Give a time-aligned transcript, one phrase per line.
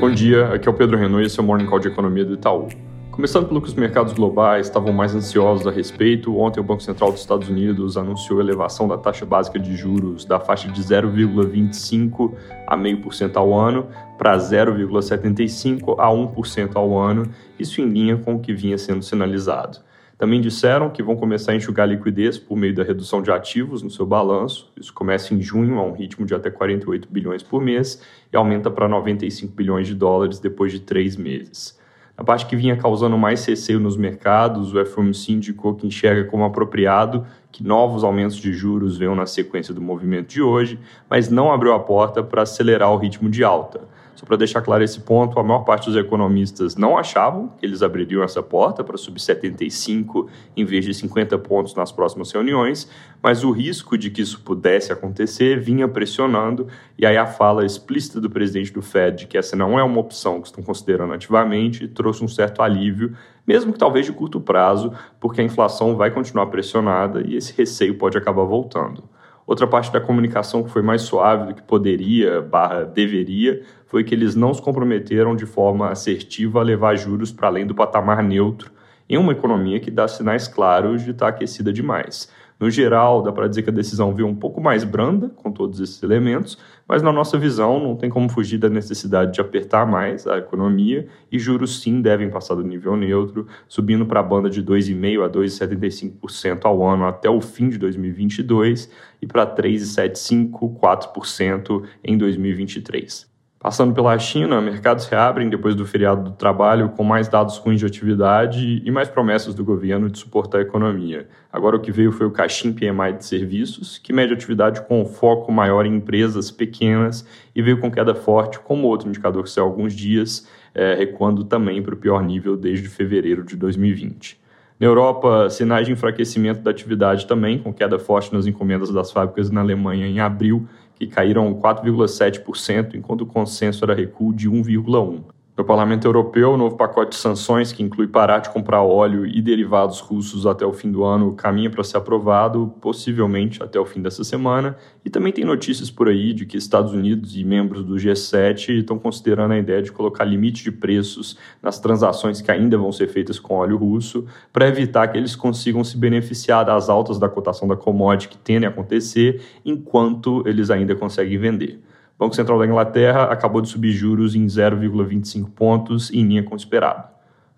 [0.00, 2.24] Bom dia, aqui é o Pedro Renault e esse é o Morning Call de Economia
[2.24, 2.68] do Itaú.
[3.10, 7.10] Começando pelo que os mercados globais estavam mais ansiosos a respeito, ontem o Banco Central
[7.10, 12.32] dos Estados Unidos anunciou a elevação da taxa básica de juros da faixa de 0,25
[12.64, 17.24] a 0,5% ao ano para 0,75 a 1% ao ano,
[17.58, 19.80] isso em linha com o que vinha sendo sinalizado.
[20.18, 23.90] Também disseram que vão começar a enxugar liquidez por meio da redução de ativos no
[23.90, 24.68] seu balanço.
[24.76, 28.02] Isso começa em junho a um ritmo de até 48 bilhões por mês
[28.32, 31.78] e aumenta para 95 bilhões de dólares depois de três meses.
[32.16, 36.42] A parte que vinha causando mais receio nos mercados, o FOMC indicou que enxerga como
[36.42, 41.52] apropriado que novos aumentos de juros venham na sequência do movimento de hoje, mas não
[41.52, 43.82] abriu a porta para acelerar o ritmo de alta.
[44.18, 47.82] Só para deixar claro esse ponto, a maior parte dos economistas não achavam que eles
[47.82, 52.90] abririam essa porta para subir 75 em vez de 50 pontos nas próximas reuniões,
[53.22, 56.66] mas o risco de que isso pudesse acontecer vinha pressionando,
[56.98, 60.00] e aí a fala explícita do presidente do Fed de que essa não é uma
[60.00, 63.16] opção que estão considerando ativamente trouxe um certo alívio,
[63.46, 67.96] mesmo que talvez de curto prazo, porque a inflação vai continuar pressionada e esse receio
[67.96, 69.04] pode acabar voltando.
[69.48, 74.14] Outra parte da comunicação que foi mais suave do que poderia, barra deveria, foi que
[74.14, 78.70] eles não se comprometeram de forma assertiva a levar juros para além do patamar neutro
[79.08, 82.30] em uma economia que dá sinais claros de estar aquecida demais.
[82.60, 85.78] No geral, dá para dizer que a decisão veio um pouco mais branda com todos
[85.78, 90.26] esses elementos, mas na nossa visão não tem como fugir da necessidade de apertar mais
[90.26, 94.60] a economia e juros sim devem passar do nível neutro, subindo para a banda de
[94.60, 98.90] 2,5% a 2,75% ao ano até o fim de 2022
[99.22, 103.37] e para 3,75%, 4% em 2023.
[103.68, 107.84] Passando pela China, mercados reabrem depois do feriado do trabalho com mais dados ruins de
[107.84, 111.28] atividade e mais promessas do governo de suportar a economia.
[111.52, 115.52] Agora o que veio foi o Caixin PMI de serviços, que mede atividade com foco
[115.52, 119.68] maior em empresas pequenas e veio com queda forte, como outro indicador que saiu há
[119.68, 124.40] alguns dias, é, recuando também para o pior nível desde fevereiro de 2020.
[124.80, 129.50] Na Europa, sinais de enfraquecimento da atividade também, com queda forte nas encomendas das fábricas
[129.50, 130.66] na Alemanha em abril
[130.98, 135.37] que caíram 4,7%, enquanto o consenso era recuo de 1,1%.
[135.58, 139.42] No Parlamento Europeu, o novo pacote de sanções, que inclui parar de comprar óleo e
[139.42, 144.00] derivados russos até o fim do ano, caminha para ser aprovado, possivelmente até o fim
[144.00, 144.76] dessa semana.
[145.04, 149.00] E também tem notícias por aí de que Estados Unidos e membros do G7 estão
[149.00, 153.40] considerando a ideia de colocar limite de preços nas transações que ainda vão ser feitas
[153.40, 157.74] com óleo russo, para evitar que eles consigam se beneficiar das altas da cotação da
[157.74, 161.80] commodity que tendem a acontecer, enquanto eles ainda conseguem vender.
[162.18, 166.54] O Banco Central da Inglaterra acabou de subir juros em 0,25 pontos, em linha com
[166.54, 167.04] o esperado.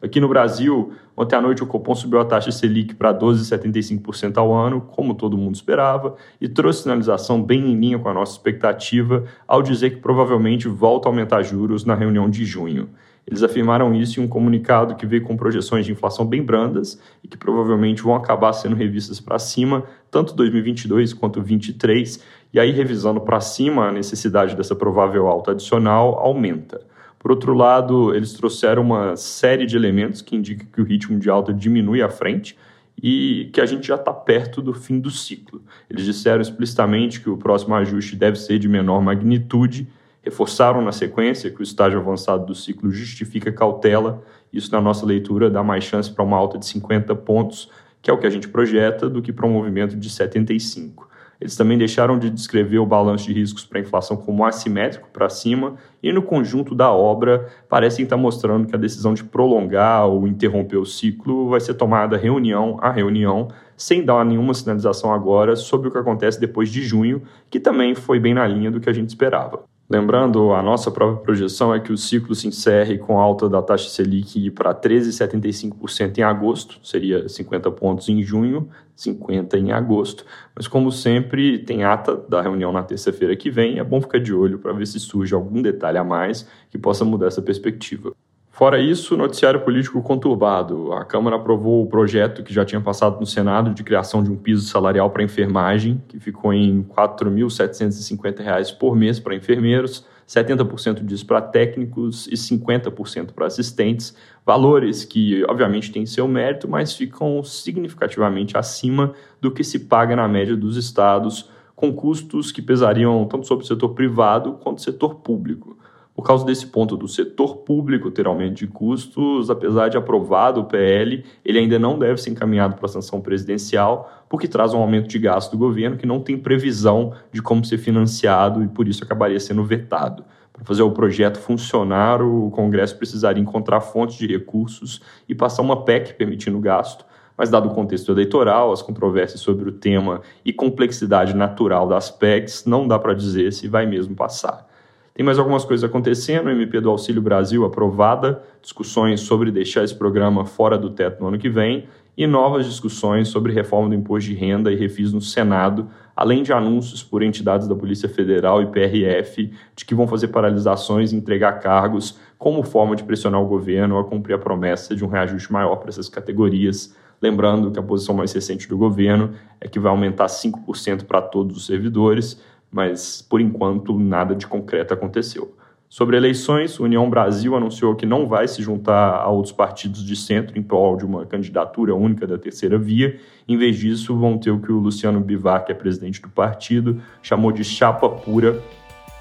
[0.03, 4.55] Aqui no Brasil, ontem à noite o Copom subiu a taxa Selic para 12,75% ao
[4.55, 9.25] ano, como todo mundo esperava, e trouxe sinalização bem em linha com a nossa expectativa
[9.49, 12.91] ao dizer que provavelmente volta a aumentar juros na reunião de junho.
[13.27, 17.29] Eles afirmaram isso em um comunicado que veio com projeções de inflação bem brandas e
[17.29, 22.23] que provavelmente vão acabar sendo revistas para cima, tanto 2022 quanto 2023,
[22.53, 26.81] e aí revisando para cima a necessidade dessa provável alta adicional aumenta.
[27.19, 31.29] Por outro lado, eles trouxeram uma série de elementos que indicam que o ritmo de
[31.29, 32.57] alta diminui à frente
[33.03, 35.63] e que a gente já está perto do fim do ciclo.
[35.89, 39.89] Eles disseram explicitamente que o próximo ajuste deve ser de menor magnitude
[40.23, 44.23] reforçaram na sequência que o estágio avançado do ciclo justifica cautela.
[44.53, 47.71] Isso, na nossa leitura, dá mais chance para uma alta de 50 pontos,
[48.03, 51.09] que é o que a gente projeta, do que para um movimento de 75.
[51.41, 55.31] Eles também deixaram de descrever o balanço de riscos para a inflação como assimétrico para
[55.31, 60.29] cima, e no conjunto da obra parecem estar mostrando que a decisão de prolongar ou
[60.29, 65.89] interromper o ciclo vai ser tomada reunião a reunião, sem dar nenhuma sinalização agora sobre
[65.89, 68.93] o que acontece depois de junho, que também foi bem na linha do que a
[68.93, 69.70] gente esperava.
[69.91, 73.89] Lembrando, a nossa própria projeção é que o ciclo se encerre com alta da taxa
[73.89, 80.25] Selic para 13,75% em agosto, seria 50 pontos em junho, 50 em agosto.
[80.55, 84.33] Mas como sempre, tem ata da reunião na terça-feira que vem, é bom ficar de
[84.33, 88.15] olho para ver se surge algum detalhe a mais que possa mudar essa perspectiva.
[88.53, 90.93] Fora isso, noticiário político conturbado.
[90.93, 94.37] A Câmara aprovou o projeto que já tinha passado no Senado de criação de um
[94.37, 101.25] piso salarial para enfermagem, que ficou em R$ 4.750 por mês para enfermeiros, 70% disso
[101.27, 104.17] para técnicos e 50% para assistentes.
[104.45, 110.29] Valores que, obviamente, têm seu mérito, mas ficam significativamente acima do que se paga na
[110.29, 115.15] média dos estados, com custos que pesariam tanto sobre o setor privado quanto o setor
[115.15, 115.79] público.
[116.15, 120.65] Por causa desse ponto do setor público ter aumento de custos, apesar de aprovado o
[120.65, 125.09] PL, ele ainda não deve ser encaminhado para a sanção presidencial, porque traz um aumento
[125.09, 129.03] de gasto do governo que não tem previsão de como ser financiado e por isso
[129.05, 130.25] acabaria sendo vetado.
[130.53, 135.85] Para fazer o projeto funcionar, o Congresso precisaria encontrar fontes de recursos e passar uma
[135.85, 137.05] PEC permitindo o gasto,
[137.35, 142.67] mas, dado o contexto eleitoral, as controvérsias sobre o tema e complexidade natural das PECs,
[142.67, 144.70] não dá para dizer se vai mesmo passar.
[145.15, 149.95] Tem mais algumas coisas acontecendo, o MP do Auxílio Brasil aprovada, discussões sobre deixar esse
[149.95, 154.31] programa fora do teto no ano que vem e novas discussões sobre reforma do imposto
[154.31, 158.67] de renda e refis no Senado, além de anúncios por entidades da Polícia Federal e
[158.67, 163.99] PRF de que vão fazer paralisações e entregar cargos como forma de pressionar o governo
[163.99, 166.95] a cumprir a promessa de um reajuste maior para essas categorias.
[167.23, 171.57] Lembrando que a posição mais recente do governo é que vai aumentar 5% para todos
[171.57, 172.41] os servidores,
[172.71, 175.55] mas por enquanto nada de concreto aconteceu.
[175.89, 180.57] Sobre eleições, União Brasil anunciou que não vai se juntar a outros partidos de centro
[180.57, 183.19] em prol de uma candidatura única da terceira via.
[183.49, 187.03] Em vez disso, vão ter o que o Luciano Bivar, que é presidente do partido,
[187.21, 188.63] chamou de chapa pura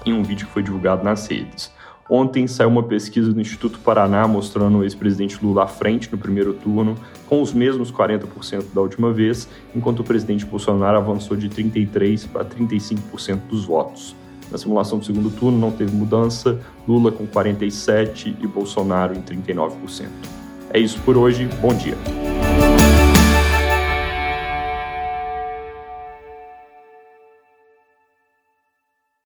[0.06, 1.72] em um vídeo que foi divulgado nas redes.
[2.10, 6.52] Ontem saiu uma pesquisa do Instituto Paraná mostrando o ex-presidente Lula à frente no primeiro
[6.52, 6.96] turno,
[7.28, 12.44] com os mesmos 40% da última vez, enquanto o presidente Bolsonaro avançou de 33% para
[12.44, 14.16] 35% dos votos.
[14.50, 16.58] Na simulação do segundo turno não teve mudança,
[16.88, 20.08] Lula com 47% e Bolsonaro em 39%.
[20.72, 21.96] É isso por hoje, bom dia.